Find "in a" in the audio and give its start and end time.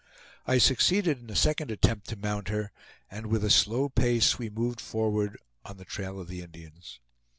1.21-1.35